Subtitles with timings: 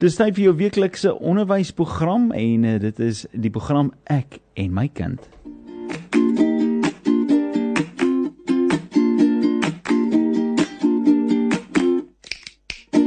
[0.00, 4.86] Dis tyd vir jou weeklikse onderwysprogram en uh, dit is die program Ek en my
[4.96, 5.26] kind.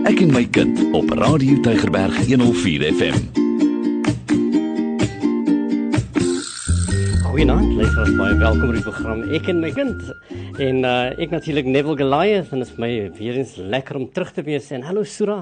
[0.06, 3.18] Ek en my kind op Radio Tygerberg 104 FM.
[7.24, 10.14] Goeienaand, luisteraars, baie welkom by die program Ek en my kind.
[10.62, 14.10] En uh ek natuurlik Neville Goliath en dit is vir my weer eens lekker om
[14.14, 15.42] terug te wees en hallo Sura.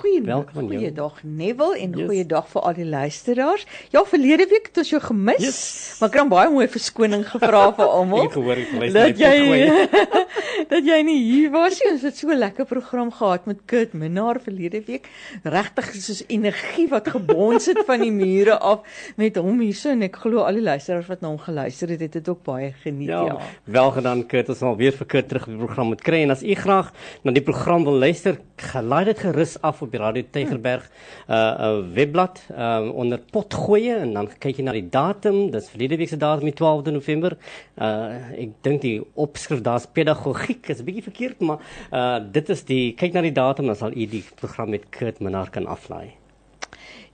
[0.00, 2.06] Goeiedag, goeiedag Neville en yes.
[2.08, 3.66] goeiedag vir al die luisteraars.
[3.92, 5.42] Ja, verlede week het ons jou gemis.
[5.44, 5.58] Yes.
[6.00, 8.24] Maar ek het baie mooi verskoning gevra vir almal.
[8.24, 10.06] ek gehoor ek luister dat jy
[10.72, 11.90] dat jy nie hier was nie.
[11.92, 15.10] Ons het so 'n lekker program gehad met Kurt Minnar verlede week.
[15.44, 18.80] Regtig soos energie wat gebons het van die mure af
[19.20, 22.12] met hom hierso en ek glo al die luisteraars wat na hom geluister het, het
[22.12, 23.12] dit ook baie geniet.
[23.12, 23.38] Ja, ja.
[23.64, 24.48] wel gedaan Kurt.
[24.48, 26.88] Ons sal weer vir Kurt terug op die program moet kry en as u graag
[27.22, 30.86] na die program wil luister, gelaai dit gerus af op die Radio Tygerberg
[31.28, 35.98] uh uh, webblad um onder potgoeie en dan kyk jy na die datum, dis verlede
[36.00, 37.36] week se datum, die 12de November.
[37.76, 41.58] Uh ek dink die opskrif daar's pedagogiek is 'n bietjie verkeerd, maar
[41.92, 45.20] uh dit is die kyk na die datum dan sal u die program met Kurt
[45.20, 46.20] Minnar kan aflaai.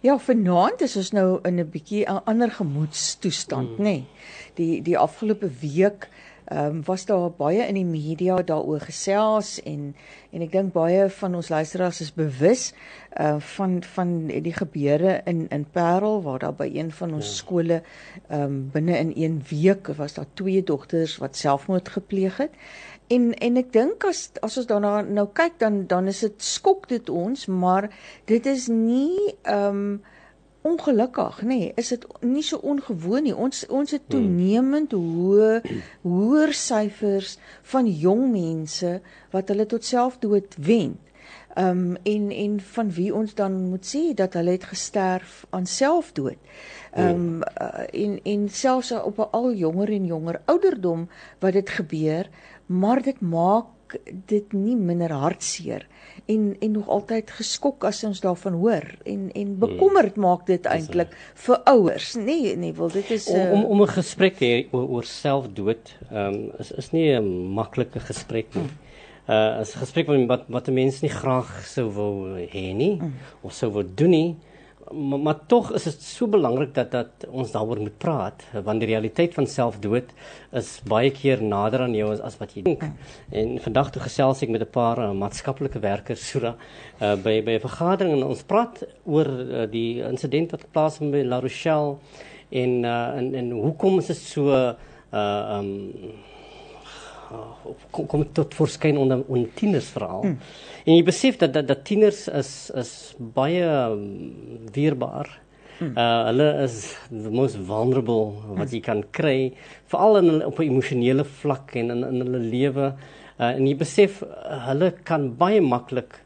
[0.04, 3.84] Ja, vanaand is ons nou in 'n bietjie 'n ander gemoedstoestand, hmm.
[3.84, 3.98] nê.
[3.98, 4.04] Nee.
[4.54, 6.08] Die die afgelope week
[6.46, 9.94] ehm um, was daar baie in die media daaroor gesels en
[10.30, 12.68] en ek dink baie van ons luisteraars is bewus
[13.20, 17.38] uh van van die gebeure in in Parel waar daar by een van ons ja.
[17.42, 17.82] skole
[18.28, 22.50] ehm um, binne in 1 week was daar twee dogters wat selfmoord gepleeg het.
[23.06, 26.88] En en ek dink as as ons daarna nou kyk dan dan is dit skok
[26.88, 27.90] dit ons, maar
[28.24, 30.02] dit is nie ehm um,
[30.66, 33.34] ongelukkig nê nee, is dit nie so ongewoon nie.
[33.34, 34.12] Ons ons het hmm.
[34.14, 35.60] toenemend hoë
[36.02, 37.36] hoër syfers
[37.72, 38.96] van jong mense
[39.34, 40.96] wat hulle tot selfdood wen.
[41.56, 46.36] Um en en van wie ons dan moet sê dat hulle het gesterf aan selfdood.
[46.96, 51.08] Um uh, en en selfs op 'n al jonger en jonger ouderdom
[51.40, 52.30] wat dit gebeur
[52.66, 55.86] maar dit maak dit nie minder hartseer
[56.26, 59.58] en en nog altyd geskok as ons daarvan hoor en en hmm.
[59.58, 61.12] bekommerd maak dit eintlik
[61.46, 65.04] vir ouers nee nee wil dit is uh, om om 'n gesprek hê oor, oor
[65.04, 69.34] selfdood um, is is nie 'n maklike gesprek nie hmm.
[69.34, 72.16] uh is 'n gesprek wat wat 'n mens nie graag sou wil
[72.54, 73.14] hê nie hmm.
[73.42, 74.36] of sou wil doen nie
[74.92, 78.88] maar, maar tog is dit so belangrik dat dat ons daaroor moet praat want die
[78.90, 80.12] realiteit van selfdood
[80.52, 82.84] is baie keer nader aan jou as, as wat jy dink.
[83.30, 86.54] En vandag toe gesels ek met 'n paar uh, maatskaplike werkers Sura
[87.00, 91.22] uh, by by 'n vergadering en ons praat oor uh, die insident wat plaasvind by
[91.24, 91.98] La Rochelle
[92.50, 95.70] en uh, en en hoekom is dit so uh um
[97.90, 100.22] kom, kom tot verskyn onder onder tieners veral.
[100.22, 100.38] Hmm.
[100.84, 104.06] En jy besef dat dat, dat tieners is is baie um,
[104.74, 105.30] weerbaar.
[105.78, 105.92] Hmm.
[105.92, 109.52] Uh hulle is the most vulnerable wat jy kan kry,
[109.92, 112.92] veral in op 'n emosionele vlak en in in hulle lewe.
[113.38, 116.20] Uh en jy besef uh, hulle kan baie maklik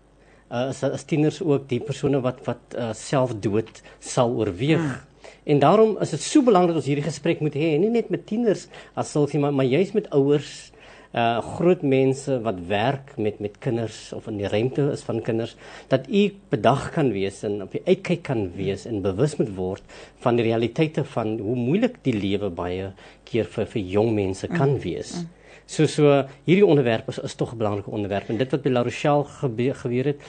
[0.51, 4.79] uh as, as tieners ook die persone wat wat uh, selfdood sal oorweeg.
[4.79, 5.09] Hmm.
[5.45, 8.27] En daarom is dit so belangrik dat ons hierdie gesprek moet hê, nie net met
[8.27, 10.70] tieners as sulks maar, maar juis met ouers
[11.11, 15.57] uh groot mense wat werk met met kinders of in die ruimte is van kinders
[15.91, 19.83] dat u bedag kan wees en op die uitkyk kan wees en bewus moet word
[20.23, 22.93] van die realiteite van hoe moeilik die lewe baie
[23.25, 24.83] keer vir vir jong mense kan mm.
[24.85, 25.17] wees.
[25.19, 25.29] Mm.
[25.71, 26.15] So so
[26.47, 29.75] hierdie onderwerp is, is tog 'n belangrike onderwerp en dit wat by La Rochelle gebeur,
[29.75, 30.21] gebeur het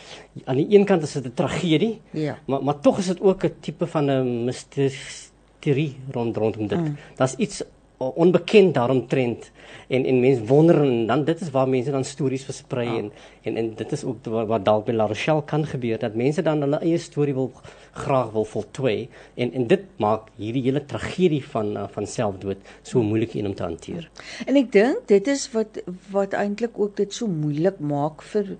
[0.46, 2.02] aan die een kant is dit 'n tragedie.
[2.12, 2.38] Ja.
[2.46, 6.80] Maar maar tog is dit ook 'n tipe van 'n misterie rond rondom dit.
[6.80, 6.98] Mm.
[7.16, 7.64] Daar's iets
[8.10, 9.52] onbekend daaromtrent
[9.88, 12.98] en en mense wonder en dan dit is waar mense dan stories versprei ja.
[12.98, 16.16] en, en en dit is ook wat, wat dalk by La Rochelle kan gebeur dat
[16.20, 17.50] mense dan hulle eie storie wil
[17.92, 23.02] graag wil voltooi en en dit maak hierdie hele tragedie van uh, van selfdood so
[23.02, 24.10] moeilik om te hanteer.
[24.46, 25.82] En ek dink dit is wat
[26.14, 28.56] wat eintlik ook dit so moeilik maak vir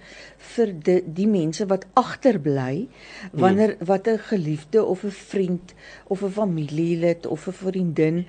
[0.56, 2.88] vir die, die mense wat agterbly
[3.32, 3.88] wanneer hmm.
[3.88, 5.76] wat 'n geliefde of 'n vriend
[6.08, 8.26] of 'n familielid of 'n vriendin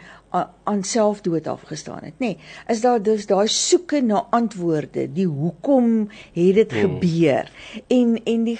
[0.64, 2.32] aan selfdood afgestaan het, nê.
[2.32, 6.80] Nee, is daar dus daai soeke na antwoorde, die hoekom het dit hmm.
[6.80, 7.52] gebeur?
[7.88, 8.58] En en die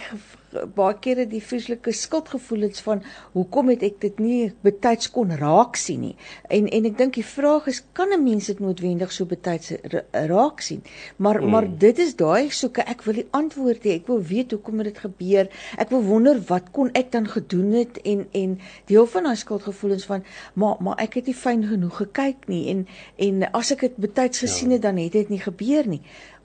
[0.77, 3.03] baie kere die vreeslike skuldgevoelens van
[3.33, 6.15] hoekom het ek dit nie betyds kon raak sien nie.
[6.53, 9.73] En en ek dink die vraag is kan 'n mens dit noodwendig so betyds
[10.13, 10.83] raak sien?
[11.17, 11.51] Maar mm.
[11.51, 13.97] maar dit is daai soeke ek wil die antwoord hê.
[14.01, 15.49] Ek wil weet hoekom het dit gebeur?
[15.79, 20.05] Ek wil wonder wat kon ek dan gedoen het en en deel van daai skuldgevoelens
[20.05, 20.25] van
[20.55, 22.87] maar maar ek het nie fyn genoeg gekyk nie en
[23.17, 24.75] en as ek dit betyds gesien ja.
[24.75, 26.03] het dan het dit nie gebeur nie.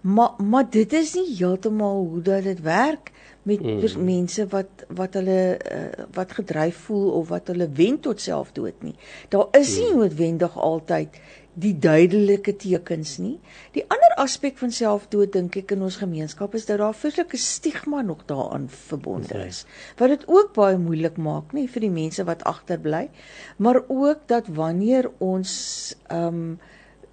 [0.08, 3.12] Maar maar dit is nie heeltemal hoe dat dit werk
[3.48, 4.04] met mm.
[4.04, 8.96] mense wat wat hulle uh, wat gedryf voel of wat hulle wend tot selfdood nie.
[9.34, 10.00] Daar is nie mm.
[10.00, 11.20] noodwendig altyd
[11.58, 13.36] die duidelike tekens nie.
[13.74, 17.42] Die ander aspek van selfdood dink ek in ons gemeenskap is dat daar 'n verskriklike
[17.42, 19.66] stigma nog daaraan verbonde is.
[19.98, 23.10] Wat dit ook baie moeilik maak, nie vir die mense wat agterbly,
[23.58, 26.60] maar ook dat wanneer ons ehm um,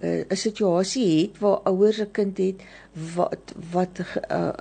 [0.05, 2.62] 'n situasie het waar ouers 'n kind het
[3.15, 4.53] wat wat uh,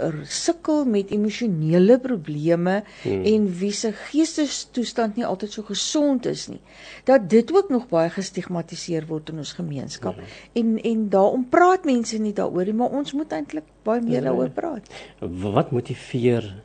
[0.00, 3.24] uh, sukkel met emosionele probleme hmm.
[3.24, 6.60] en wie se geestestoestand nie altyd so gesond is nie.
[7.04, 10.14] Dat dit ook nog baie gestigmatiseer word in ons gemeenskap.
[10.14, 10.24] Hmm.
[10.52, 14.24] En en daarom praat mense nie daaroor nie, maar ons moet eintlik baie meer hmm.
[14.24, 14.90] daaroor praat.
[15.20, 16.62] Wat motiveer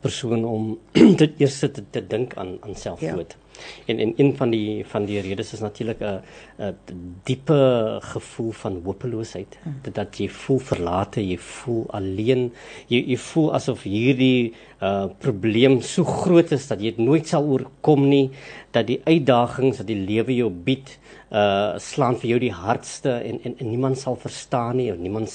[0.00, 0.78] persone om
[1.22, 3.36] dit eers te, te dink aan aan selfdood?
[3.36, 3.41] Ja.
[3.86, 6.20] En en een van die van die redes is natuurlik 'n
[6.58, 6.76] 'n
[7.24, 9.58] diepe gevoel van hopeloosheid.
[9.62, 9.78] Hmm.
[9.82, 12.52] Dat dat jy voel verlate, jy voel alleen,
[12.86, 17.46] jy jy voel asof hierdie uh probleem so groot is dat jy dit nooit sal
[17.46, 18.30] oorkom nie,
[18.74, 20.96] dat die uitdagings wat die lewe jou bied
[21.30, 25.30] uh slaan vir jou die hardste en en, en niemand sal verstaan nie of niemand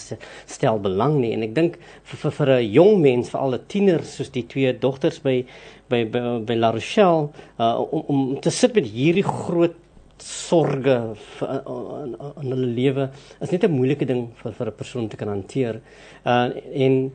[0.45, 1.79] stel belang nie en ek dink
[2.11, 5.45] vir vir, vir 'n jong mens vir al die tieners soos die twee dogters by
[5.89, 7.29] by by, by La Rochelle
[7.59, 9.75] uh, om om te sit met hierdie groot
[10.19, 10.97] sorge
[11.39, 13.09] in hulle lewe
[13.41, 15.81] is net 'n moeilike ding vir vir 'n persoon te kan hanteer.
[16.25, 17.11] Uh en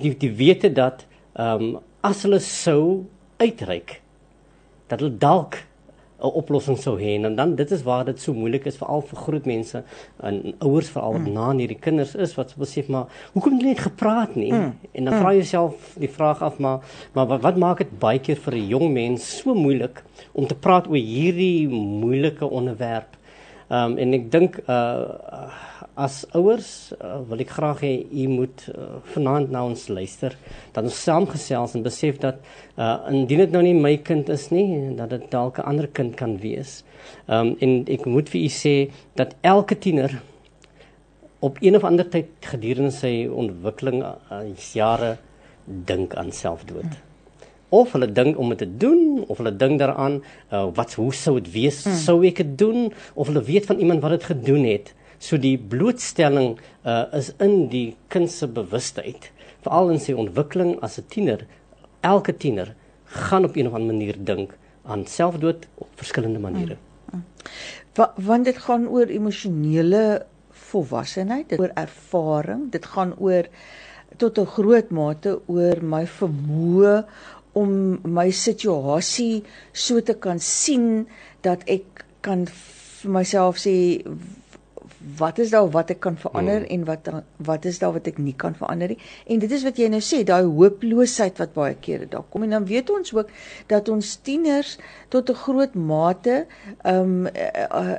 [0.00, 3.06] die die wete dat ehm um, as hulle sou
[3.42, 4.00] uitreik
[4.88, 5.56] dat hulle dalk
[6.16, 9.18] 'n oplossing sou hê en dan dit is waar dit so moeilik is veral vir
[9.18, 9.82] groot mense
[10.22, 11.32] en ouers veral wat mm.
[11.32, 14.72] na hierdie kinders is wat besef maar hoekom het hulle net gepraat nie mm.
[14.92, 15.20] en dan mm.
[15.20, 16.80] vra jy jouself die vraag af maar
[17.12, 20.02] maar wat, wat maak dit baie keer vir 'n jong mens so moeilik
[20.32, 23.16] om te praat oor hierdie moeilike onderwerp
[23.68, 25.50] Ehm um, en ek dink uh
[25.96, 30.36] as ouers uh, wil ek graag hê u moet uh, vanaand na ons luister
[30.74, 32.42] dat ons saamgesels en besef dat
[32.76, 34.66] uh indien dit nou nie my kind is nie
[34.98, 36.84] dat dit dalk 'n ander kind kan wees.
[37.28, 38.74] Ehm um, en ek moet vir u sê
[39.16, 40.20] dat elke tiener
[41.40, 44.44] op een of ander tyd gedurende sy ontwikkeling uh,
[44.74, 45.16] jare
[45.64, 46.92] dink aan selfdood.
[46.92, 47.04] Hmm
[47.68, 50.20] of hulle dink om dit te doen of hulle dink daaraan
[50.52, 51.98] uh, wat hoe sou dit wees mm.
[51.98, 55.56] sou ek dit doen of hulle weet van iemand wat dit gedoen het so die
[55.58, 59.30] blootstelling uh, is in die kind se bewustheid
[59.64, 61.46] veral in sy ontwikkeling as 'n tiener
[62.00, 62.74] elke tiener
[63.04, 66.76] gaan op een of ander manier dink aan selfdood op verskillende maniere
[67.12, 67.22] mm.
[67.96, 68.06] mm.
[68.26, 73.48] want dit gaan oor emosionele volwassenheid oor ervaring dit gaan oor
[74.16, 77.04] tot 'n groot mate oor my vermoë
[77.52, 81.06] om my situasie so te kan sien
[81.40, 83.76] dat ek kan vir myself sê
[85.18, 86.72] wat is daar wat ek kan verander hmm.
[86.74, 87.08] en wat
[87.46, 88.98] wat is daar wat ek nie kan verander nie
[89.30, 92.56] en dit is wat jy nou sê daai hooploosheid wat baie kere daar kom en
[92.56, 93.30] dan weet ons ook
[93.70, 94.76] dat ons tieners
[95.14, 96.46] tot 'n groot mate
[96.84, 97.28] um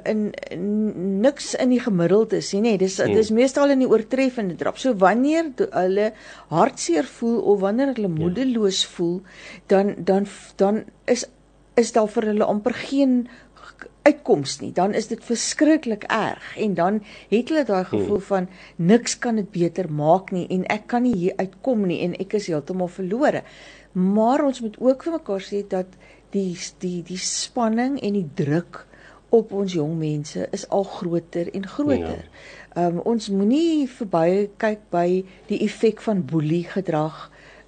[0.03, 3.15] in, in niks in die gemiddelde is nie nee dis hmm.
[3.15, 6.11] dis meestal in die oortreffende drap so wanneer hulle
[6.49, 8.19] hartseer voel of wanneer hulle ja.
[8.19, 9.21] moedeloos voel
[9.67, 11.25] dan dan dan is
[11.77, 13.27] is daar vir hulle amper geen
[14.07, 18.27] uitkoms nie, dan is dit verskriklik erg en dan het hulle daai gevoel hmm.
[18.29, 22.15] van niks kan dit beter maak nie en ek kan nie hier uitkom nie en
[22.21, 23.43] ek is heeltemal verlore.
[23.91, 25.97] Maar ons moet ook vir mekaar sê dat
[26.35, 28.85] die die die spanning en die druk
[29.35, 32.23] op ons jong mense is al groter en groter.
[32.23, 32.45] Ja.
[32.77, 35.07] Ehm um, ons moenie verby kyk by
[35.49, 37.27] die effek van boelie gedrag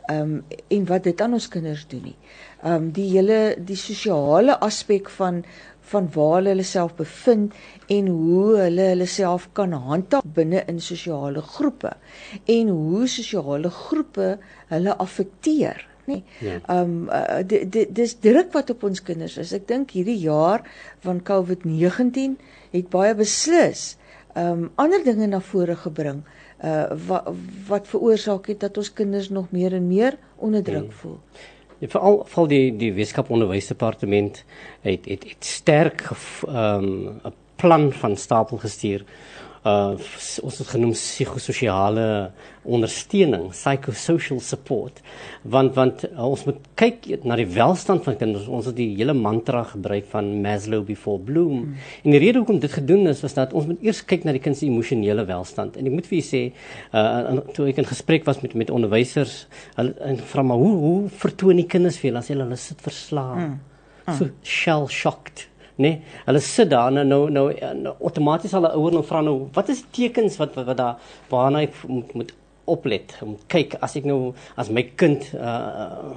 [0.09, 2.17] ehm um, en wat dit aan ons kinders doen nie.
[2.63, 5.43] Ehm um, die hele die sosiale aspek van
[5.91, 7.53] van waar hulle self bevind
[7.97, 11.93] en hoe hulle hulle self kan handhaaf binne in sosiale groepe
[12.45, 14.31] en hoe sosiale groepe
[14.73, 16.21] hulle affekteer nê.
[16.41, 16.57] Ja.
[16.75, 17.45] Ehm um,
[18.01, 19.53] dis druk wat op ons kinders is.
[19.53, 20.65] Ek dink hierdie jaar
[21.05, 22.37] van COVID-19
[22.73, 23.95] het baie beslis
[24.35, 26.23] ehm um, ander dinge na vore gebring
[26.63, 27.29] uh wat
[27.69, 30.99] wat veroorsaak het dat ons kinders nog meer en meer onderdruk hmm.
[31.01, 31.17] voel.
[31.33, 34.43] Ja, veral val die die wetenskap onderwysdepartement
[34.81, 36.09] het het, het sterk
[36.47, 39.03] ehm um, 'n plan van stapel gestuur
[39.67, 39.95] uh
[40.39, 42.31] ons het genoem psigososiale
[42.63, 45.01] ondersteuning, psychosocial support.
[45.43, 48.47] Want want uh, ons moet kyk na die welstand van kinders.
[48.47, 51.63] Ons het die hele mantra gebruik van Maslow before Bloom.
[51.63, 51.75] Hmm.
[52.03, 54.43] En die rede hoekom dit gedoen is was dat ons moet eers kyk na die
[54.43, 55.79] kind se emosionele welstand.
[55.79, 56.43] En ek moet vir julle sê,
[56.95, 59.41] uh toe ek in gesprek was met met onderwysers,
[59.75, 63.35] hulle en vra maar hoe hoe vertoon die kinders vir julle as hulle sit verslae?
[63.43, 63.59] Hmm.
[64.05, 64.17] Hmm.
[64.17, 65.48] So shell shocked
[65.79, 69.47] Nee, hulle sit daar nou nou nou, nou outomaties al 'n ouer nou vra nou
[69.55, 70.97] wat is die tekens wat wat, wat daar
[71.29, 72.33] waarna ek moet, moet
[72.65, 76.11] oplet om kyk as ek nou as my kind uh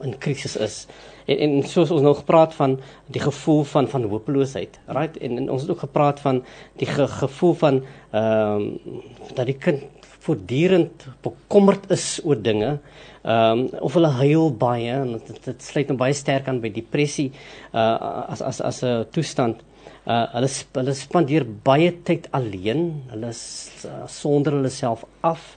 [0.00, 0.86] in krisis is?
[1.26, 5.16] En en soos ons nou gepraat van die gevoel van van hopeloosheid right?
[5.16, 6.42] En, en ons het ook gepraat van
[6.76, 9.02] die ge, gevoel van ehm um,
[9.34, 9.82] dat die kind
[10.24, 12.78] voortdurend bekommerd is oor dinge
[13.24, 16.68] ehm um, of hulle huil baie en dit, dit sluit nou baie sterk aan by
[16.68, 17.30] depressie
[17.72, 19.64] uh as as as 'n toestand
[20.06, 25.56] uh hulle hulle spandeer baie tyd alleen hulle uh, sonder hulle self af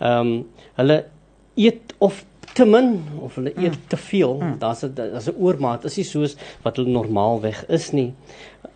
[0.00, 0.36] ehm um,
[0.80, 1.04] hulle
[1.56, 3.86] eet of te min of hulle eet mm.
[3.88, 4.34] te veel.
[4.40, 4.58] Mm.
[4.58, 5.84] Daar's 'n daar's 'n oormaat.
[5.84, 8.14] Is nie soos wat hulle normaalweg is nie.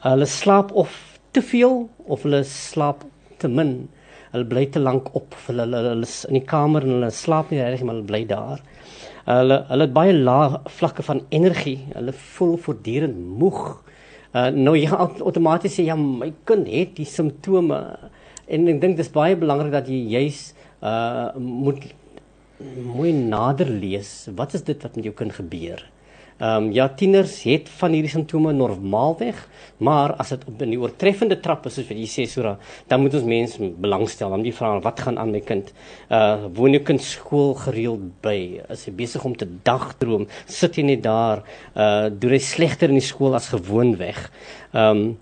[0.00, 3.04] Hulle slaap of te veel of hulle slaap
[3.38, 3.88] te min.
[4.32, 5.36] Hulle bly te lank op.
[5.46, 8.22] Hulle hulle, hulle is in die kamer en hulle slaap nie regtig maar hulle bly
[8.30, 8.62] daar.
[9.26, 11.78] Hulle hulle het baie lae vlakke van energie.
[11.94, 13.62] Hulle voel voortdurend moeg.
[14.32, 17.80] Uh, nou jy gaan outomaties sê ja, my kind het die simptome
[18.46, 20.42] en ek dink dis baie belangrik dat jy juis
[20.86, 21.82] uh moet
[22.60, 25.82] mooi nader lees, wat is dit wat met jou kind gebeur?
[26.36, 29.38] Ehm um, ja, tieners het van hierdie simptome normaalweg,
[29.80, 33.14] maar as dit op 'n oortreffende trap is soos wat jy sê Sura, dan moet
[33.14, 34.28] ons mense belangstel.
[34.28, 35.72] Dan moet jy vra wat gaan aan my kind?
[36.10, 38.60] Uh woon jou kind skool gereeld by?
[38.68, 40.26] Is hy besig om te dagdroom?
[40.46, 41.42] Sit hy net daar?
[41.74, 44.30] Uh doen hy slegter in die skool as gewoonweg?
[44.74, 45.18] Ehm um,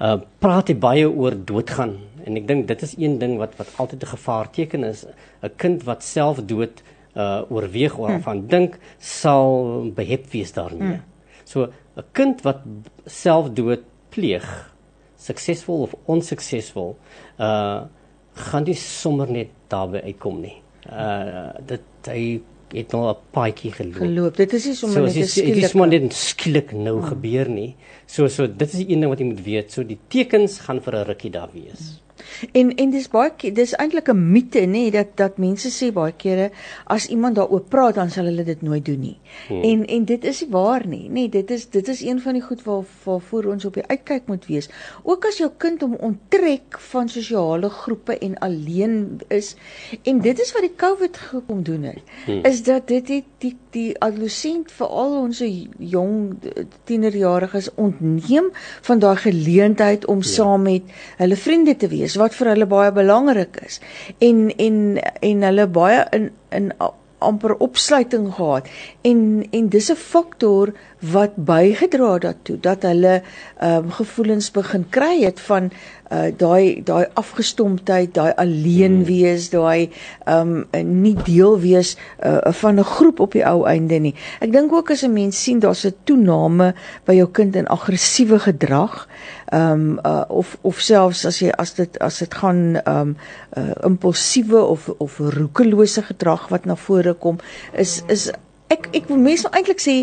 [0.00, 1.96] uh praat hy baie oor doodgaan
[2.26, 5.06] en ek dink dit is een ding wat wat altyd 'n gevaarteken is
[5.42, 6.82] 'n kind wat self dood
[7.14, 8.20] uh oorweeg of hm.
[8.20, 11.00] van dink sal behep wees daarmee.
[11.00, 11.06] Hm.
[11.44, 12.62] So 'n kind wat
[13.06, 14.46] self dood pleeg
[15.16, 16.96] suksesvol of onsuksesvol
[17.38, 17.82] uh
[18.34, 20.62] gaan nie sommer net daarby uitkom nie.
[20.86, 22.40] Uh dit hy
[22.72, 24.02] het nou 'n paadjie geloop.
[24.02, 24.36] Geloop.
[24.36, 25.54] Dit is nie sommer net skielik.
[25.54, 27.08] Dit is maar net skielik nou hmm.
[27.08, 27.76] gebeur nie.
[28.06, 29.72] So so dit is die een ding wat jy moet weet.
[29.72, 31.78] So die tekens gaan vir 'n rukkie daar wees.
[31.78, 32.09] Hmm.
[32.52, 36.50] En en dis baie dis eintlik 'n mite nê dat dat mense sê baie kere
[36.84, 39.18] as iemand daaroor praat dan sal hulle dit nooit doen nie.
[39.48, 39.62] Hmm.
[39.62, 41.08] En en dit is nie waar nie.
[41.10, 44.26] Nê, dit is dit is een van die goed waar waarvoor ons op die uitkyk
[44.26, 44.68] moet wees.
[45.02, 49.54] Ook as jou kind hom onttrek van sosiale groepe en alleen is
[50.02, 52.02] en dit is wat die COVID gekom doen het.
[52.24, 52.44] Hmm.
[52.44, 55.42] Is dat dit die die die adolescent veral ons
[55.78, 56.34] jong
[56.84, 58.50] tienerjariges ontneem
[58.82, 60.28] van daai geleentheid om ja.
[60.28, 60.82] saam met
[61.16, 63.80] hulle vriende te wees wat vir hulle baie belangrik is.
[64.18, 66.72] En en en hulle baie in in
[67.20, 68.68] amper opsluiting gehad.
[69.00, 73.22] En en dis 'n faktor wat bygedra het daartoe dat hulle
[73.58, 75.70] ehm um, gevoelens begin kry het van
[76.10, 79.04] uh daai daai afgestomptheid, daai alleen hmm.
[79.04, 79.90] wees, daai
[80.26, 84.14] ehm um, nie deel wees uh van 'n groep op die ou einde nie.
[84.40, 86.74] Ek dink ook as 'n mens sien daar's 'n toename
[87.04, 89.08] by jou kind in aggressiewe gedrag,
[89.52, 93.16] ehm um, uh of of selfs as jy as dit as dit gaan ehm um,
[93.56, 97.38] uh impulsiewe of of roekelose gedrag wat na vore kom,
[97.72, 98.30] is is
[98.70, 99.94] ek ek wil mense eintlik sê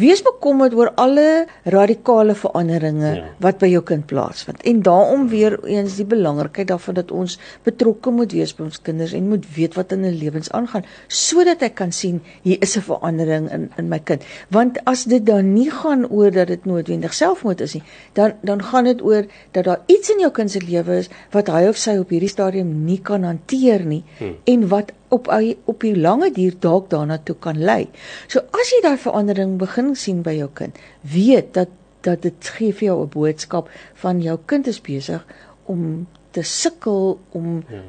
[0.00, 3.26] wees bekommerd oor alle radikale veranderinge ja.
[3.44, 4.62] wat by jou kind plaasvind.
[4.66, 9.14] En daarom weer eens die belangrikheid daarvan dat ons betrokke moet wees by ons kinders
[9.14, 12.86] en moet weet wat in hulle lewens aangaan sodat ek kan sien hier is 'n
[12.88, 14.22] verandering in in my kind.
[14.50, 17.82] Want as dit dan nie gaan oor dat dit noodwendig selfmoord is nie,
[18.12, 21.46] dan dan gaan dit oor dat daar iets in jou kind se lewe is wat
[21.46, 24.36] hy of sy op hierdie stadium nie kan hanteer nie hmm.
[24.44, 25.28] en wat op
[25.64, 27.88] op die lange duur dalk daarna toe kan lei.
[28.26, 31.68] So as jy daai verandering begin sien by jou kind, weet dat
[32.06, 35.26] dat dit gee vir jou 'n boodskap van jou kind is besig
[35.64, 37.82] om te sukkel om ja.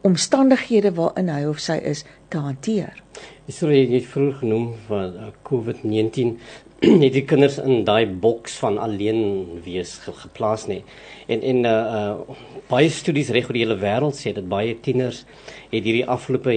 [0.00, 3.02] omstandighede waarin hy of sy is te hanteer.
[3.46, 6.36] Ek sou jy vroeg genoem van uh, COVID-19
[7.04, 10.82] het die kinders in daai boks van alleen wees ge geplaas nie.
[11.28, 12.38] En en uh, uh
[12.70, 15.24] baie studies reg oor die hele wêreld sê dat baie tieners
[15.72, 16.54] het hierdie afgelope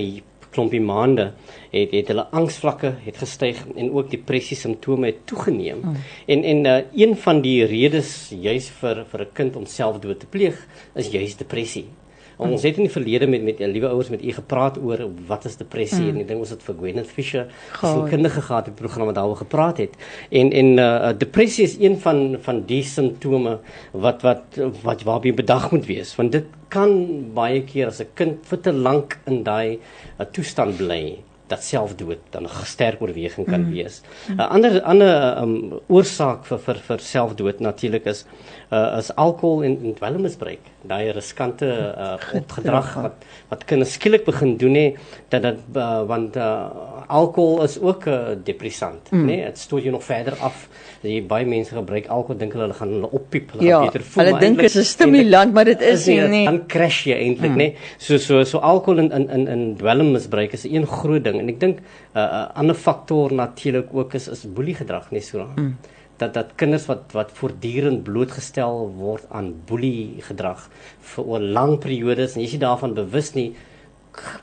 [0.54, 1.32] klompie maande
[1.74, 5.82] het het hulle angsvlakke het gestyg en ook depressie simptome het toegeneem.
[5.82, 5.98] Mm.
[6.36, 10.30] En en uh, een van die redes juis vir vir 'n kind om selfdood te
[10.30, 11.88] pleeg is juis depressie.
[12.38, 15.58] Ons het in die verlede met met liewe ouers met u gepraat oor wat is
[15.58, 16.10] depressie mm.
[16.10, 17.48] en ek dink ons het vir Gwyneth Fisher
[17.80, 19.98] so kindige gehad in programme wat daaroor gepraat het.
[20.30, 23.60] En en uh, depressie is een van van die simptome
[23.92, 26.94] wat wat wat waarby bedag moet wees want dit kan
[27.34, 29.80] baie keer as 'n kind vir te lank in daai
[30.20, 31.20] uh, toestand bly
[31.54, 33.72] dat selfdood dan 'n sterk oorweging kan mm.
[33.74, 34.02] wees.
[34.28, 35.56] 'n uh, ander ander um,
[35.88, 38.26] oorsaak vir vir vir selfdood natuurlik is
[38.72, 40.72] uh, is alkohol en, en dwelmmisbruik.
[40.92, 42.16] Daai riskante uh,
[42.56, 44.88] gedrag wat wat kinders skielik begin doen hè
[45.30, 46.70] dat dat uh, want uh,
[47.14, 49.26] alkohol is ook 'n uh, depressant, mm.
[49.26, 49.36] né?
[49.36, 49.46] Nee?
[49.46, 50.68] Dit stoot jou nog verder af.
[51.02, 54.24] Jy baie mense gebruik alkohol, dink hulle gaan hulle oppiep, hulle ja, gaan beter voel.
[54.24, 56.46] Hulle dink dit is 'n stimulant, maar dit is nie nie.
[56.46, 57.58] Dan crash jy eintlik, mm.
[57.58, 57.70] né?
[57.74, 57.98] Nee?
[57.98, 61.50] So so so alkohol in in in in dwelmmisbruik is 'n een groot ding en
[61.50, 61.84] ek dink 'n
[62.18, 65.48] uh, uh, ander faktor natuurlik ook is is boelie gedrag, né, so.
[65.56, 65.78] Mm
[66.18, 70.70] dat dat kinders wat wat voortdurend blootgestel word aan boelie gedrag
[71.14, 73.56] vir 'n lang periodes en jy is daarvan bewus nie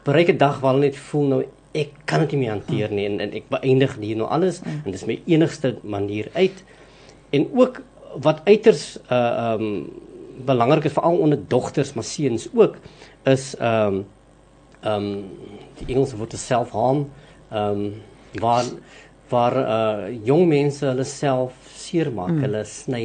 [0.05, 1.43] bereik 'n dag waar hulle net voel nou
[1.77, 4.83] ek kan dit nie meer hanteer nie en, en ek beëindig hier nou alles mm.
[4.85, 6.65] en dis my enigste manier uit
[7.37, 7.83] en ook
[8.27, 9.91] wat uiters uh um
[10.41, 12.79] belangrik is veral onder dogters maar seuns ook
[13.29, 14.05] is um
[14.89, 15.09] um
[15.79, 17.05] die Engelse woord self-harm
[17.53, 17.83] um
[18.41, 18.65] waar
[19.31, 22.33] waar uh jong mense hulle self seermaak.
[22.35, 22.43] Mm.
[22.45, 23.03] Hulle sny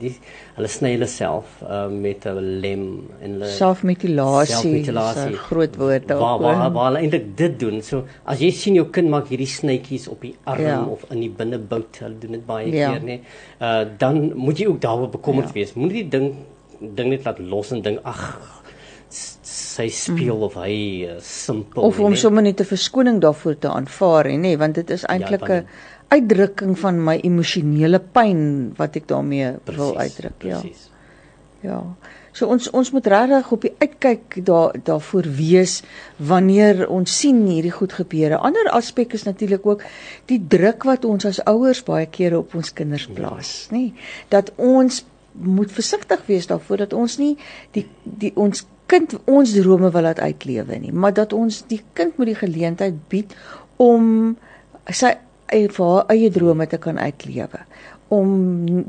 [0.00, 0.12] die
[0.56, 2.86] hulle sny hulle self uh, met 'n lem
[3.20, 4.84] en hulle selfmutilasie.
[4.92, 6.22] Self groot woord daar.
[6.22, 7.82] Waar waar, waar hulle eintlik dit doen.
[7.82, 10.80] So as jy sien jou kind maak hierdie snytjies op die arm ja.
[10.96, 12.92] of in die binnebout, hulle doen dit baie ja.
[12.92, 13.20] keer nê.
[13.60, 15.60] Uh dan moet jy ook daaroor bekommerd ja.
[15.60, 15.74] wees.
[15.78, 16.34] Moenie die ding
[16.80, 18.22] ding net laat los en ding ag
[19.74, 20.46] sy speel mm.
[20.48, 20.76] of hy
[21.08, 24.90] uh, simpel of om sommer net 'n verskoning daarvoor te aanvaar hè nê want dit
[24.90, 25.64] is eintlik 'n ja,
[26.08, 30.88] uitdrukking van my emosionele pyn wat ek daarmee precies, wil uitdruk precies.
[30.88, 30.94] ja
[31.64, 31.80] ja
[32.34, 35.78] so ons ons moet regtig op die uitkyk daar daarvoor wees
[36.30, 39.82] wanneer ons sien hierdie goed gebeur 'n ander aspek is natuurlik ook
[40.26, 43.76] die druk wat ons as ouers baie kere op ons kinders plaas ja.
[43.76, 43.92] nê
[44.28, 47.36] dat ons moet versigtig wees daarvoor dat ons nie
[47.72, 52.16] die die ons kind ons drome wil laat uitlewe nie maar dat ons die kind
[52.18, 53.34] moet die geleentheid bied
[53.82, 54.36] om
[54.90, 55.14] sy
[55.54, 57.62] vir haar eie drome te kan uitlewe
[58.14, 58.30] om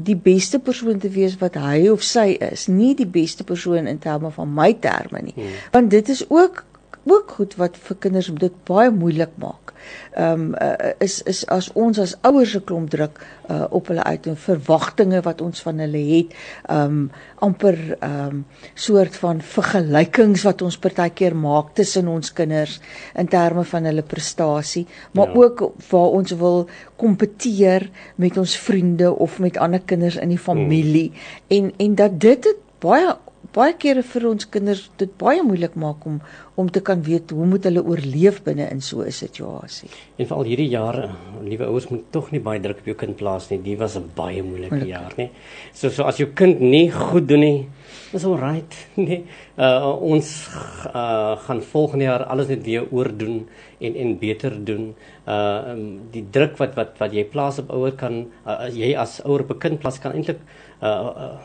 [0.04, 4.00] die beste persoon te wees wat hy of sy is nie die beste persoon in
[4.04, 5.60] terme van my terme nie hmm.
[5.76, 6.64] want dit is ook
[7.06, 9.74] ook goed wat vir kinders dit baie moeilik maak.
[10.18, 13.20] Ehm um, uh, is is as ons as ouers 'n klomp druk
[13.50, 16.34] uh, op hulle uit en verwagtinge wat ons van hulle het,
[16.70, 22.80] ehm um, amper ehm um, soort van vergelykings wat ons partykeer maak tussen ons kinders
[23.16, 25.34] in terme van hulle prestasie, maar ja.
[25.34, 31.10] ook waar ons wil kompeteer met ons vriende of met ander kinders in die familie
[31.10, 31.18] mm.
[31.48, 33.16] en en dat dit baie
[33.56, 36.20] baie kere vir ons kinders dit baie moeilik maak om
[36.60, 39.90] om te kan weet hoe moet hulle oorleef binne in so 'n situasie.
[40.18, 41.10] En veral hierdie jare,
[41.44, 43.60] liewe ouers moet tog nie baie druk op jou kind plaas nie.
[43.60, 44.88] Dit was 'n baie moeilike Moeilik.
[44.88, 45.30] jaar, nê.
[45.74, 47.68] So so as jou kind nie goed doen nie,
[48.14, 48.74] is alright,
[49.08, 49.24] nê.
[49.58, 50.48] Uh ons
[50.94, 53.48] uh gaan volgende jaar alles net weer oordoen
[53.80, 54.96] en en beter doen.
[55.28, 59.22] Uh um, die druk wat wat wat jy plaas op ouer kan uh, jy as
[59.26, 60.40] ouer op 'n kind plaas kan eintlik
[60.82, 61.38] uh, uh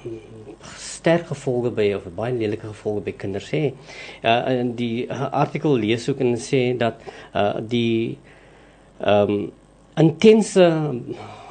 [0.76, 3.72] sterk gevolge by of baie lelike gevolge by kinders hê.
[4.24, 7.00] Uh in die artikel lees ook en sê dat
[7.34, 8.18] uh die
[9.00, 9.52] ehm um,
[10.00, 10.66] intense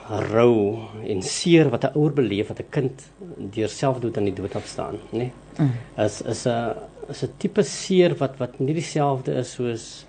[0.10, 3.10] rou en seer wat 'n ouer beleef wat 'n kind
[3.56, 5.18] deur selfdood aan die dood afstaan, nê?
[5.18, 5.32] Nee?
[5.58, 5.72] Mm.
[6.06, 6.74] Is is 'n
[7.10, 10.06] is 'n tipe seer wat wat nie dieselfde is soos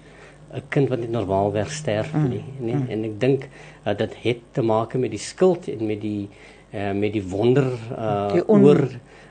[0.54, 2.28] 'n kind wat net normaalweg sterf mm.
[2.28, 2.64] nie, nê?
[2.66, 2.74] Nee?
[2.74, 2.88] Mm.
[2.88, 3.48] En ek dink
[3.86, 6.28] uh, dit het te maak met die skuld en met die
[6.72, 8.86] uh, met die wonder uh, die oor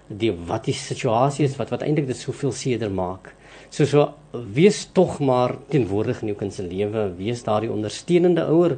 [0.09, 3.33] die wat die situasie is wat wat eintlik dit soveel seerder maak.
[3.69, 8.75] So so wees tog maar teenwoordig in jou kind se lewe, wees daardie ondersteunende ouer,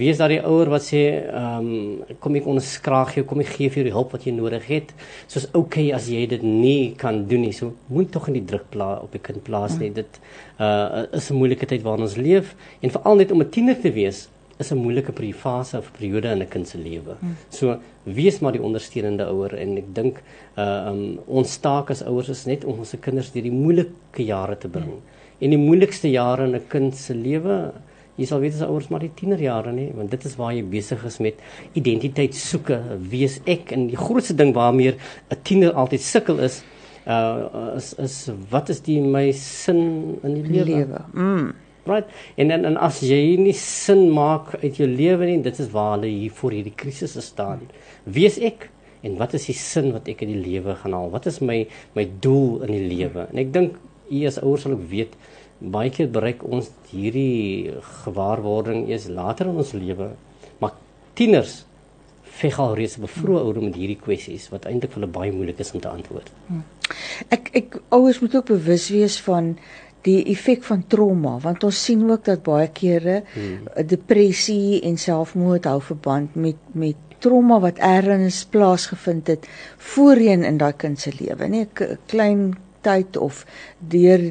[0.00, 3.82] wees daardie ouer wat sê ehm um, kom ek onderskraag jou, kom ek gee vir
[3.82, 4.92] jou die hulp wat jy nodig het.
[5.32, 8.70] Soos okay as jy dit nie kan doen nie, so moet tog in die druk
[8.72, 9.92] pla op die kind plaas nie.
[9.92, 10.20] Dit
[10.60, 13.92] uh is 'n moeilike tyd waarin ons leef en veral net om 'n tiener te
[13.92, 17.16] wees is 'n moeilike fase of periode in 'n kind se lewe.
[17.20, 17.36] Hmm.
[17.48, 20.22] So wees maar die ondersteunende ouer en ek dink
[20.56, 24.56] uh um, ons taak as ouers is net om ons kinders deur die moeilike jare
[24.56, 24.90] te bring.
[24.90, 25.02] Hmm.
[25.40, 27.72] En die moeilikste jare in 'n kind se lewe,
[28.16, 31.04] jy sal weet as ouers maar die tienerjare nê, want dit is waar jy besig
[31.04, 31.34] is met
[31.74, 34.94] identiteit soeke, wees ek en die grootste ding waarmee
[35.30, 36.62] 'n tiener altyd sukkel is
[37.06, 41.00] uh is, is wat is die my sin in die lewe?
[41.12, 41.52] Mm.
[41.84, 42.06] Right.
[42.38, 45.96] En en, en as jy nie sin maak uit jou lewe nie, dit is waar
[45.96, 47.64] hulle hier voor hierdie krisis staan.
[48.04, 48.68] Wees ek
[49.02, 51.10] en wat is die sin wat ek in die lewe gaan haal?
[51.10, 51.64] Wat is my
[51.98, 53.26] my doel in die lewe?
[53.32, 53.80] En ek dink
[54.12, 55.16] u as ouers sal ook weet
[55.74, 60.12] baie keer bereik ons hierdie gewaarwording eers later in ons lewe.
[60.62, 60.78] Maar
[61.18, 61.62] tieners
[62.42, 65.60] veg al reeds op vroeë ouderdom met hierdie kwessies wat eintlik vir hulle baie moeilik
[65.62, 66.30] is om te antwoord.
[66.48, 66.64] Hmm.
[67.34, 69.56] Ek ek ouers moet ook bewus wees van
[70.06, 73.86] die effek van trauma want ons sien ook dat baie kere hmm.
[73.86, 79.48] depressie en selfmoord hou verband met met trauma wat ergens plaasgevind het
[79.92, 83.44] voorheen in daai kind se lewe nee 'n klein tyd of
[83.78, 84.22] deur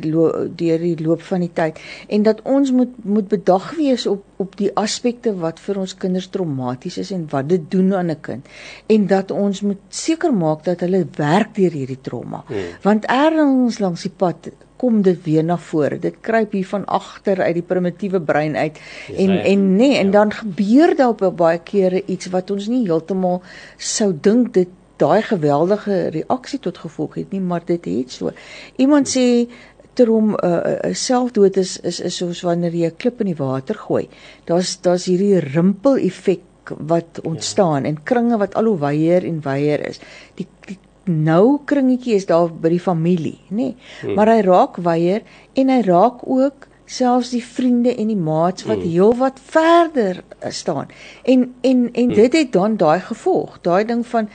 [0.56, 4.56] deur die loop van die tyd en dat ons moet moet bedag wees op op
[4.58, 8.48] die aspekte wat vir ons kinders traumaties is en wat dit doen aan 'n kind
[8.88, 12.76] en dat ons moet seker maak dat hulle werk deur hierdie trauma hmm.
[12.84, 14.52] want ergens langs die pad
[14.82, 16.00] kom dit weer na vore.
[16.02, 19.42] Dit kruip hier van agter uit die primitiewe brein uit yes, en ja.
[19.54, 20.12] en nee en ja.
[20.12, 23.42] dan gebeur daar op baie kere iets wat ons nie heeltemal
[23.78, 24.70] sou dink dit
[25.02, 28.34] daai geweldige reaksie tot gevolg het nie, maar dit het so.
[28.78, 29.48] Iemand sê
[29.94, 30.52] terom 'n uh,
[30.90, 34.08] uh, selfdood is is is soos wanneer jy 'n klip in die water gooi.
[34.46, 36.42] Daar's daar's hierdie rimpel effek
[36.78, 37.90] wat ontstaan ja.
[37.90, 40.00] en kringe wat al hoe wyeer en wyeer is.
[40.36, 40.78] Die, die
[41.12, 43.56] nou kringetjie is daar by die familie, nê?
[43.56, 43.76] Nee.
[44.02, 44.16] Hmm.
[44.18, 48.82] Maar hy raak weier en hy raak ook selfs die vriende en die maats wat
[48.82, 48.90] hmm.
[48.92, 50.90] heelwat verder eh, staan.
[51.24, 52.16] En en en hmm.
[52.16, 54.30] dit het dan daai gevolg, daai ding van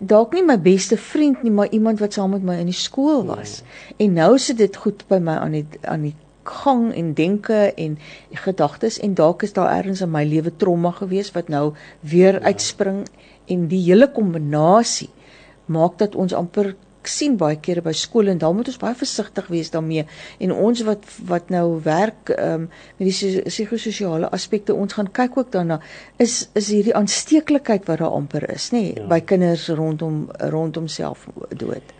[0.00, 3.24] dalk nie my beste vriend nie, maar iemand wat saam met my in die skool
[3.26, 3.62] was.
[3.62, 3.96] Hmm.
[4.06, 6.14] En nou sit dit goed by my aan die aan die
[6.46, 7.98] gang en denke en
[8.46, 12.40] gedagtes en dalk is daar ergens in my lewe trauma gewees wat nou weer ja.
[12.40, 13.02] uitspring
[13.46, 15.10] en die hele kombinasie
[15.66, 16.74] maak dat ons amper
[17.06, 20.06] sien baie kere by skole en dan moet ons baie versigtig wees daarmee
[20.42, 25.52] en ons wat wat nou werk um, met die psigososiale aspekte ons gaan kyk ook
[25.54, 25.80] daarna
[26.22, 29.06] is is hierdie aansteeklikheid wat daar amper is nê ja.
[29.10, 31.94] by kinders rondom rondom selfdood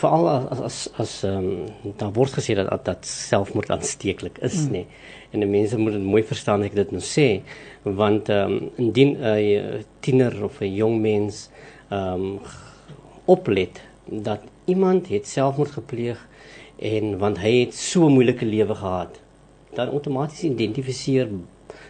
[0.00, 1.50] veral as as as ehm
[1.84, 4.72] um, daar word gesê dat dat selfmoord aansteeklik is mm.
[4.72, 4.84] nê
[5.32, 7.28] en die mense moet dit mooi verstaan ek dit nou sê
[7.84, 11.48] want ehm um, indien 'n tiener of 'n jong mens
[11.90, 12.62] ehm um,
[13.24, 16.20] oplet dat iemand het selfmoord gepleeg
[16.76, 19.20] en want hy het so 'n moeilike lewe gehad
[19.74, 21.28] dan outomaties identifiseer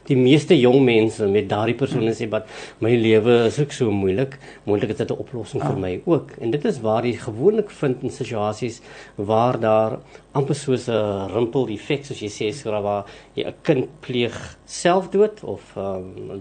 [0.08, 2.48] die meeste jong mense met daardie persone sê wat
[2.84, 4.36] my lewe is ook so moeilik
[4.68, 5.82] moontlik is dit 'n oplossing vir ah.
[5.86, 8.80] my ook en dit is waar jy gewoonlik vind in situasies
[9.16, 9.98] waar daar
[10.32, 15.42] amper soos 'n rimpel effek soos jy sê so waar jy 'n kind pleeg selfdood
[15.42, 16.40] of um,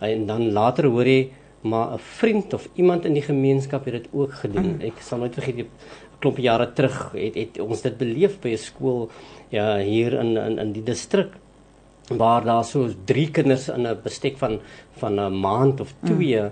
[0.00, 1.30] en dan later hoor jy
[1.68, 4.76] maar 'n vriend of iemand in die gemeenskap het dit ook gedoen.
[4.76, 4.80] Mm.
[4.80, 5.68] Ek sal nooit vergeet die
[6.18, 9.10] klomp jare terug het, het ons dit beleef by 'n skool
[9.48, 11.32] ja hier in in in die distrik
[12.08, 14.60] waar daar so drie kinders in 'n bestek van
[14.98, 16.50] van 'n maand of 2 mm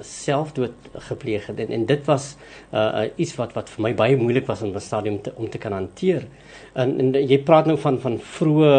[0.00, 0.72] selfdood
[1.08, 2.36] gepleeg het en, en dit was
[2.72, 5.48] uh, uh iets wat wat vir my baie moeilik was om 'n stadium te, om
[5.48, 6.26] te kan hanteer.
[6.72, 8.74] En, en jy praat nou van van vroeë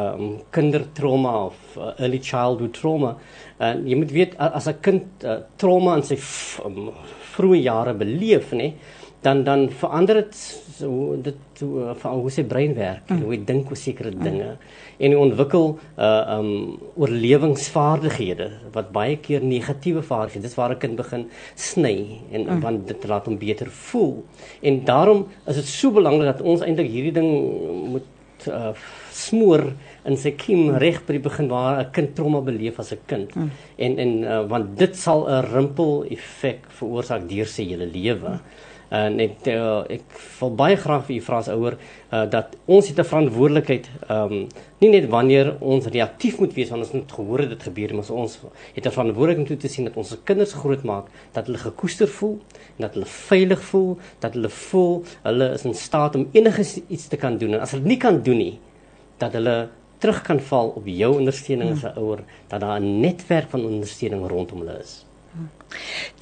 [0.00, 3.16] um kindertrauma of uh, early childhood trauma.
[3.58, 6.18] En jy moet weet as 'n kind uh, trauma in sy
[6.64, 6.90] um,
[7.36, 8.72] vroeë jare beleef, nê,
[9.24, 10.34] dan dan verander dit
[10.78, 13.22] so dit hoe, hoe sy brein werk, mm.
[13.22, 14.24] hoe hy dink oor sekere mm.
[14.24, 14.50] dinge
[14.96, 16.50] en hy ontwikkel uh um
[16.96, 20.46] oorlewingsvaardighede wat baie keer negatiewe vaardighede.
[20.48, 21.96] Dis waar 'n kind begin sny
[22.32, 22.60] en mm.
[22.60, 24.24] want dit laat hom beter voel.
[24.62, 27.30] En daarom is dit so belangrik dat ons eintlik hierdie ding
[27.92, 28.72] moet uh
[29.16, 29.72] smoor
[30.04, 33.34] in sy kiem reg by die begin waar 'n kind trauma beleef as 'n kind.
[33.36, 33.50] Mm.
[33.76, 38.36] En en uh, want dit sal 'n rimpel effek veroorsaak deur sy hele lewe.
[38.36, 40.02] Mm en ek uh, ek
[40.40, 41.74] wil baie graag vir u vra as ouer
[42.12, 44.46] uh, dat ons het 'n verantwoordelikheid um,
[44.78, 48.10] nie net wanneer ons reaktief moet wees wanneer ons net gehoor het dit gebeur maar
[48.10, 48.38] ons
[48.74, 51.58] het 'n verantwoordelikheid om toe te sien dat ons se kinders groot maak dat hulle
[51.58, 52.38] gekoester voel
[52.76, 57.08] en dat hulle veilig voel dat hulle voel hulle is in staat om enige iets
[57.08, 57.54] te kan doen.
[57.54, 58.58] En as hulle nie kan doen nie
[59.18, 59.68] dat hulle
[59.98, 64.28] terug kan val op jou ondersteuning as 'n ouer dat daar 'n netwerk van ondersteuning
[64.28, 65.05] rondom hulle is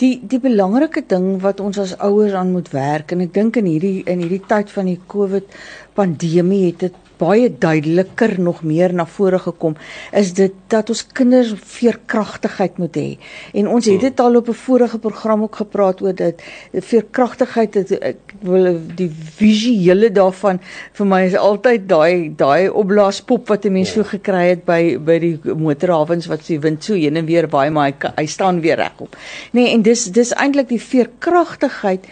[0.01, 3.69] Die die belangrike ding wat ons as ouers aan moet werk en ek dink in
[3.71, 5.59] hierdie in hierdie tyd van die COVID
[5.95, 9.77] pandemie het dit baie duideliker nog meer na vore gekom
[10.13, 13.09] is dit dat ons kinders veerkragtigheid moet hê.
[13.55, 17.91] En ons het dit al op 'n vorige program ook gepraat oor dit veerkragtigheid dit
[18.01, 20.61] ek wil die visuele daarvan
[20.93, 25.19] vir my is altyd daai daai opblaaspop wat 'n mens so gekry het by by
[25.19, 28.77] die motorhawens wat die wind so heen en weer waai maar hy, hy staan weer
[28.77, 29.17] regop.
[29.53, 32.07] Nee, en dis dis eintlik die veerkragtigheid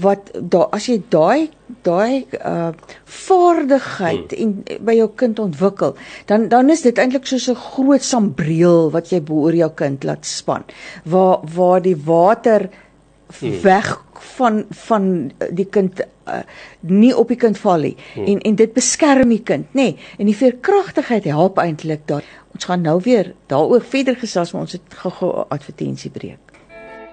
[0.00, 1.48] wat daar as jy daai
[1.86, 2.72] daai uh
[3.04, 4.64] vaardigheid hmm.
[4.68, 5.94] en by jou kind ontwikkel,
[6.30, 10.26] dan dan is dit eintlik soos 'n groot sambreel wat jy oor jou kind laat
[10.26, 10.64] span.
[11.04, 12.68] Waar waar die water
[13.40, 13.60] hmm.
[13.62, 14.04] weg
[14.36, 16.42] van van die kind uh,
[16.80, 18.26] nie op die kind val nie hmm.
[18.26, 19.82] en en dit beskerm die kind, nê?
[19.82, 22.24] Nee, en die veerkragtigheid help eintlik daar.
[22.52, 26.45] Ons gaan nou weer daaroor verder gesels, maar ons het gou-gou advertensie breek.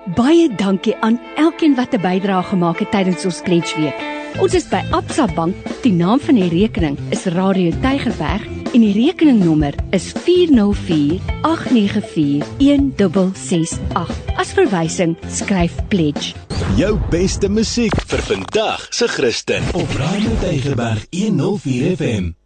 [0.03, 3.95] Baie dankie aan elkeen wat 'n bydrae gemaak het tydens ons pledge week.
[4.39, 5.55] Ons is by Absa Bank.
[5.81, 14.35] Die naam van die rekening is Radio Tygerberg en die rekeningnommer is 404 894 1668.
[14.35, 16.33] As verwysing skryf pledge
[16.75, 22.42] Jou beste musiek vir vandag se Christen op Radio Tygerberg 104 FM.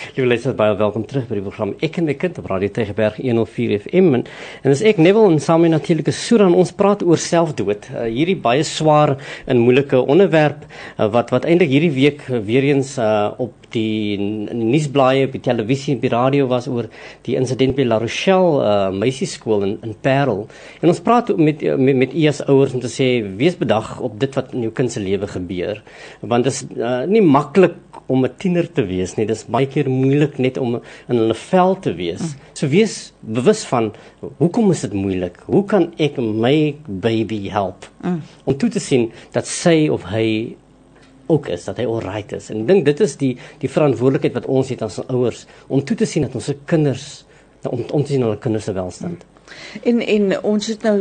[0.00, 3.18] Liewe luisteraars, baie welkom terug by die program Ek en my kind op Radio Tygerberg
[3.20, 4.06] 104 FM.
[4.16, 4.22] En,
[4.62, 7.90] en dis ek Neville en saam met natuurlike Suran ons praat oor selfdood.
[7.92, 12.70] Uh, hierdie baie swaar en moeilike onderwerp uh, wat wat eintlik hierdie week uh, weer
[12.70, 16.88] eens uh, op die nuusblaaie, op die televisie en die radio was oor
[17.26, 20.46] die insident by La Rochelle uh, meisieskool in in Parel.
[20.80, 23.08] En ons praat met met, met u as ouers om te sê
[23.40, 25.82] wees bedag op dit wat in jou kind se lewe gebeur.
[26.20, 29.26] Want dit is uh, nie maklik om 'n tiener te wees nie.
[29.26, 32.34] Dit is baie keer moeilik net om in hulle vel te wees.
[32.52, 33.92] So wees bewus van
[34.38, 35.38] hoekom is dit moeilik?
[35.46, 37.86] Hoe kan ek my baby help?
[38.02, 38.20] Mm.
[38.44, 40.56] Om toe te sien dat sy of hy
[41.30, 42.50] ook is dat hy alright is.
[42.52, 45.96] En ek dink dit is die die verantwoordelikheid wat ons het as ouers om toe
[45.96, 47.10] te sien dat ons se kinders
[47.68, 49.26] om om te sien hulle kinders se welstand.
[49.82, 50.96] En en ons het nou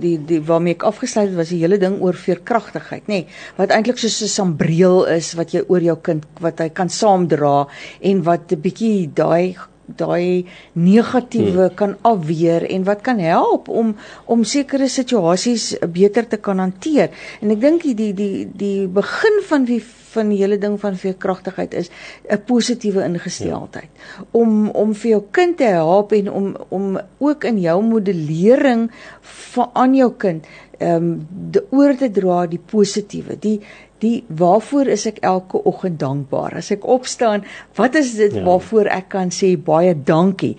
[0.00, 3.72] die die waarmee ek afgesluit het was die hele ding oor veerkragtigheid, nê, nee, wat
[3.74, 7.66] eintlik soos 'n sambreel is wat jy oor jou kind wat hy kan saamdra
[8.00, 11.74] en wat 'n bietjie daai daai negatiewe hmm.
[11.74, 13.94] kan afweer en wat kan help om
[14.24, 17.12] om sekere situasies beter te kan hanteer.
[17.40, 19.82] En ek dink die die die begin van die
[20.14, 21.90] van die hele ding van veerkragtigheid is
[22.30, 23.90] 'n positiewe ingesteldheid.
[23.94, 24.24] Ja.
[24.30, 29.70] Om om vir jou kind te help en om om ook in jou modellering van
[29.72, 30.46] aan jou kind
[30.78, 33.36] ehm um, oor te dra die positiewe.
[33.38, 33.60] Die
[34.04, 36.58] die waarvoor is ek elke oggend dankbaar?
[36.60, 37.46] As ek opstaan,
[37.78, 38.44] wat is dit ja.
[38.46, 40.54] waarvoor ek kan sê baie dankie?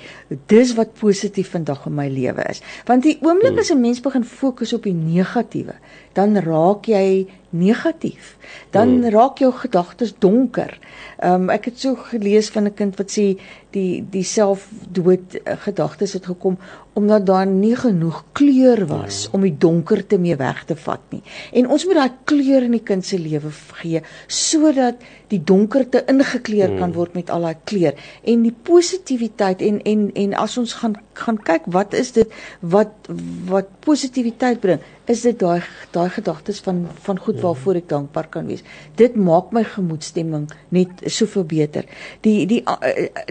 [0.51, 2.63] Dis wat positief vandag in my lewe is.
[2.89, 3.63] Want die oomblik hmm.
[3.63, 5.77] as 'n mens begin fokus op die negatiewe,
[6.15, 8.35] dan raak jy negatief.
[8.69, 9.09] Dan hmm.
[9.09, 10.77] raak jou gedagtes donker.
[11.19, 13.39] Ehm um, ek het so gelees van 'n kind wat sê
[13.71, 16.57] die die selfdood uh, gedagtes het gekom
[16.93, 19.33] omdat daar nie genoeg kleur was hmm.
[19.33, 21.23] om die donkerte mee weg te vat nie.
[21.51, 23.51] En ons moet daai kleur in die kind se lewe
[23.81, 24.95] gee sodat
[25.27, 26.79] die donkerte ingekleur hmm.
[26.79, 30.95] kan word met al daai kleur en die positiwiteit en en en as ons gaan
[31.19, 33.09] gaan kyk wat is dit wat
[33.49, 35.61] wat positiwiteit bring is dit daai
[35.93, 38.63] daai gedagtes van van goed waarvoor ek dankbaar kan wees.
[38.97, 41.85] Dit maak my gemoedstemming net soveel beter.
[42.25, 42.63] Die die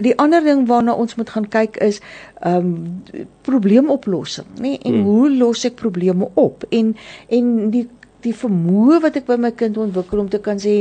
[0.03, 2.01] die ander ding waarna ons moet gaan kyk is
[2.41, 4.61] ehm um, probleemoplossing, nê?
[4.61, 4.79] Nee?
[4.83, 5.03] En hmm.
[5.03, 6.65] hoe los ek probleme op?
[6.69, 6.95] En
[7.29, 7.87] en die
[8.25, 10.75] die vermoë wat ek by my kind ontwikkel om te kan sê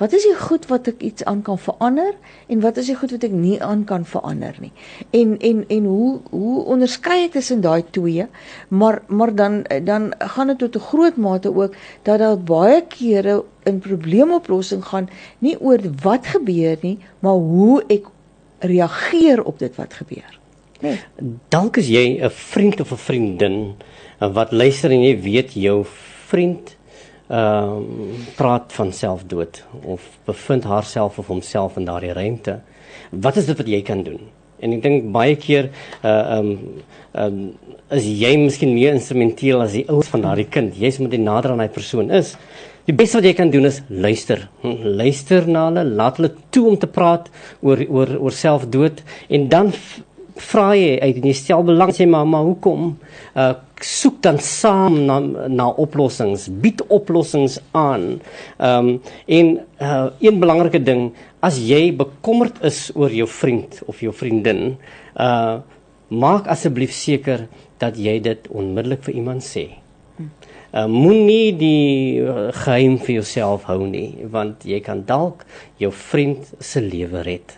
[0.00, 2.14] wat is die goed wat ek iets aan kan verander
[2.52, 4.72] en wat is die goed wat ek nie aan kan verander nie.
[5.16, 8.26] En en en hoe hoe onderskei ek tussen daai twee?
[8.68, 13.44] Maar maar dan dan gaan dit tot 'n groot mate ook dat daar baie kere
[13.64, 18.06] in probleemoplossing gaan nie oor wat gebeur nie, maar hoe ek
[18.58, 20.38] reageer op dit wat gebeur.
[20.80, 20.98] Nee.
[21.48, 23.74] Dalk is jy 'n vriend of 'n vriendin
[24.18, 25.84] wat luister en jy weet jou
[26.28, 26.76] vriend
[27.26, 32.60] ehm uh, praat van selfdood of bevind haarself of homself in daardie ruimte.
[33.10, 34.20] Wat is dit wat jy kan doen?
[34.62, 35.70] En ek dink baie keer
[36.02, 36.52] uh ehm um,
[37.12, 40.74] ehm um, is jy miskien meer instrumenteel as die ouers van daardie kind.
[40.78, 42.36] Jy's met die nader aan daai persoon is.
[42.86, 44.48] Die beste wat jy kan doen is luister.
[44.62, 49.72] Luister na hulle, laat hulle toe om te praat oor oor oor selfdood en dan
[50.50, 52.92] vra jy uit en jy stel belang sê mamma hoekom
[53.34, 58.20] uh soek dan saam na na oplossings bied oplossings aan
[58.58, 58.88] um
[59.26, 59.46] en
[59.80, 64.76] uh een belangrike ding as jy bekommerd is oor jou vriend of jou vriendin
[65.16, 65.60] uh
[66.08, 69.68] maak asseblief seker dat jy dit onmiddellik vir iemand sê
[70.76, 75.44] Uh, moenie die uh, geheim vir jouself hou nie want jy kan dalk
[75.80, 77.54] jou vriend se lewe red.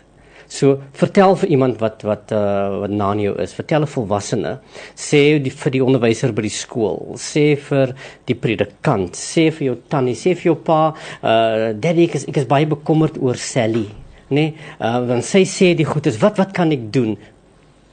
[0.49, 3.53] So vertel vir iemand wat wat uh, wat na jou is.
[3.53, 4.53] Vertel 'n volwassene.
[4.97, 7.13] Sê die vir die onderwyser by die skool.
[7.21, 7.93] Sê vir
[8.25, 9.13] die predikant.
[9.13, 12.65] Sê vir jou tannie, sê vir jou pa, uh daddy ek is, ek is baie
[12.65, 13.85] bekommerd oor Sally,
[14.29, 14.35] né?
[14.35, 14.53] Nee?
[14.81, 17.13] Uh dan sê sê die goedes, wat wat kan ek doen?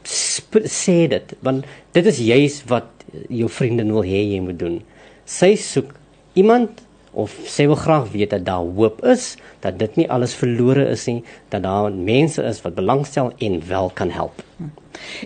[0.09, 2.89] Sp sê dit, want dit is juis wat
[3.29, 4.81] jou vriende wil hê jy moet doen.
[5.27, 5.93] Sy soek
[6.35, 6.86] iemand
[7.17, 11.07] of sê wil graag weet dat daar hoop is, dat dit nie alles verlore is
[11.09, 14.43] nie, dat daar mense is wat belangstel en wel kan help.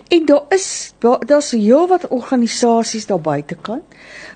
[0.07, 3.83] En daar is daar's heelwat organisasies daar buitekant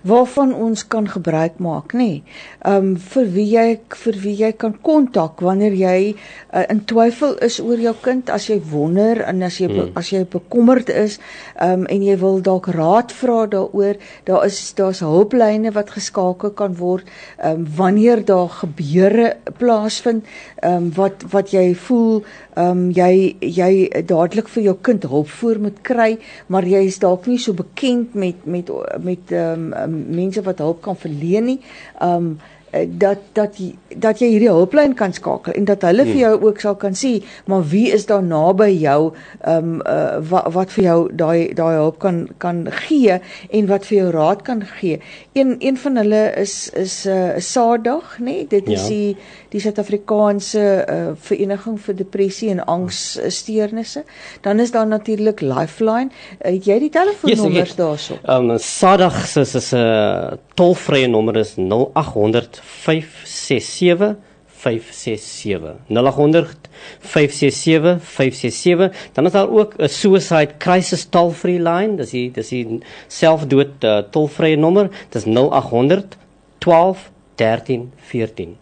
[0.05, 1.97] waarvan ons kan gebruik maak, nê.
[1.97, 2.23] Nee.
[2.62, 3.65] Um vir wie jy
[4.03, 8.45] vir wie jy kan kontak wanneer jy uh, in twyfel is oor jou kind, as
[8.49, 9.91] jy wonder en as jy hmm.
[9.97, 11.17] as jy bekommerd is,
[11.62, 13.97] um en jy wil dalk raad vra daaroor,
[14.29, 17.10] daar is daar's hulplyne wat geskakel kan word
[17.43, 20.29] um wanneer daar gebeure plaasvind,
[20.63, 22.21] um wat wat jy voel
[22.55, 27.27] ehm um, jy jy dadelik vir jou kind hulpvoer moet kry, maar jy is dalk
[27.27, 28.71] nie so bekend met met
[29.03, 31.59] met ehm um, mense wat hulp kan verleen nie.
[31.99, 32.37] Ehm um,
[32.75, 33.55] Eh, dat dat
[33.95, 36.11] dat jy hierdie hulplyn kan skakel en dat hulle hmm.
[36.11, 37.11] vir jou ook sal kan sê
[37.47, 41.75] maar wie is daar naby jou ehm um, uh, wat wat vir jou daai daai
[41.77, 43.15] hulp kan kan gee
[43.59, 44.99] en wat vir jou raad kan gee.
[45.33, 48.23] Een een van hulle is is 'n uh, Sadag, nê?
[48.23, 48.47] Nee?
[48.47, 48.88] Dit is ja.
[48.88, 49.17] die
[49.49, 54.03] die Suid-Afrikaanse uh, Vereniging vir Depressie en Angssteurnisse.
[54.41, 56.09] Dan is daar natuurlik Lifeline.
[56.09, 58.19] Uh, het jy die telefoonnommers yes, daarso?
[58.23, 64.15] Ehm um, Sadag se se 'n tolvrye nommer is 0800 567
[64.47, 71.95] 567 0800 567 567 dan is daar ook 'n suicide crisis toll-free line.
[71.95, 74.89] Dis die dis die selfdood uh, tolvrye nommer.
[75.10, 76.17] Dis 0800
[76.58, 78.58] 12 13 14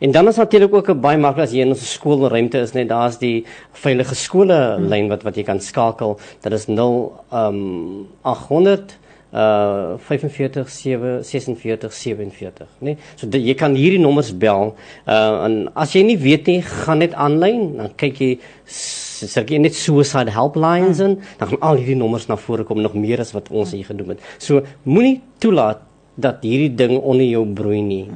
[0.00, 2.88] En dan is natuurlik ook 'n baie maklik as jy in 'n skoolruimte is net
[2.88, 6.18] daar's die veilige skole lyn wat wat jy kan skakel.
[6.40, 8.98] Dit is 0 um 800
[9.32, 12.96] uh 45 7 46 47 nê.
[13.16, 14.74] So die, jy kan hierdie nommers bel.
[15.06, 18.32] Uh en as jy nie weet nie, gaan net aanlyn, dan kyk jy
[18.70, 21.06] sê net suicide helplines hmm.
[21.06, 23.86] en dan gaan al hierdie nommers na vore kom nog meer as wat ons hier
[23.86, 24.28] genoem het.
[24.38, 25.84] So moenie toelaat
[26.20, 28.06] dat hierdie ding onder jou broei nie.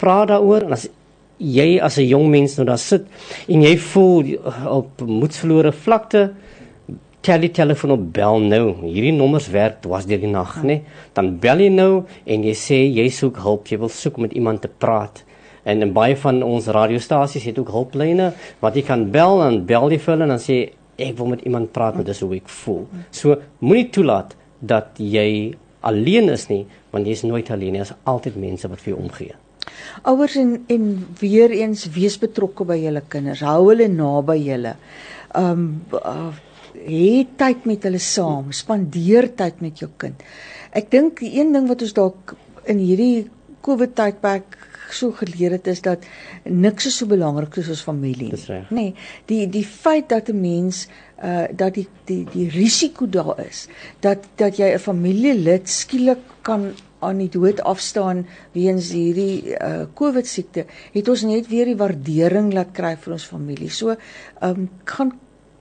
[0.00, 0.88] Praat daaroor en as
[1.38, 3.06] jy as 'n jong mens nou daar sit
[3.48, 6.30] en jy voel op moedsverlore vlakte
[7.24, 8.64] tel die telefoon op bel nou.
[8.84, 10.80] Hierdie nommers werk dwars deur die nag nê?
[11.16, 14.62] Dan bel jy nou en jy sê jy soek hulp jy wil soek met iemand
[14.64, 15.22] te praat.
[15.64, 19.88] En en baie van ons radiostasies het ook hulplyne wat jy kan bel en bel
[19.94, 20.58] jy vir hulle en dan sê
[21.00, 22.84] ek wil met iemand praat met dis hoe ek voel.
[23.10, 27.96] So moenie toelaat dat jy alleen is nie want jy is nooit alleen jy is
[28.04, 29.34] altyd mense wat vir jou omgee.
[30.04, 33.42] Ouers en en weer eens wees betrokke by julle kinders.
[33.46, 34.76] Hou hulle naby julle.
[35.34, 36.34] Um uh,
[36.84, 40.22] hê tyd met hulle saam, spandeer tyd met jou kind.
[40.72, 42.36] Ek dink die een ding wat ons dalk
[42.70, 43.26] in hierdie
[43.64, 44.58] COVID tydperk
[44.94, 46.04] so geleer het is dat
[46.44, 48.60] niks is so belangrik soos ons familie nie.
[48.70, 48.94] Nee,
[49.30, 50.86] die die feit dat 'n mens
[51.22, 53.68] uh dat die die die risiko daar is
[54.00, 60.26] dat dat jy 'n familielid skielik kan aan die dood afstaan weens hierdie uh COVID
[60.26, 63.70] siekte, het ons net weer die waardering laat kry vir ons familie.
[63.70, 65.12] So, ehm um, gaan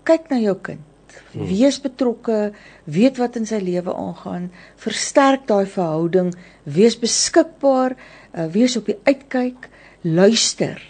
[0.04, 0.93] kyk na jou kind.
[1.34, 1.48] Hmm.
[1.50, 2.52] Wees betrokke,
[2.84, 7.98] weet wat in sy lewe aangaan, versterk daai verhouding, wees beskikbaar,
[8.34, 9.70] uh, wees op die uitkyk,
[10.04, 10.82] luister.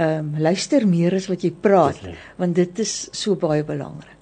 [0.00, 1.98] Ehm um, luister meer as wat jy praat,
[2.40, 4.16] want dit is so baie belangrik.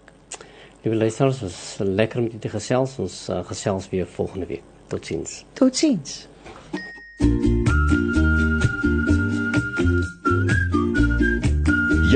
[0.83, 2.99] Liewe luisteraars, was lekker om dit te gesels.
[2.99, 4.67] Ons uh, gesels weer volgende week.
[4.89, 5.45] Totsiens.
[5.53, 6.27] Totsiens.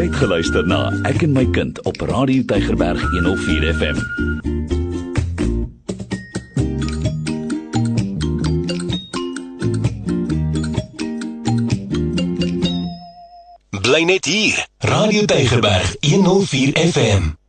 [0.03, 4.01] Jy het na Ek en my kind op Radio Tygerberg 104 FM.
[13.79, 14.67] Bly net hier.
[14.79, 17.33] Radio Tygerberg 104 FM.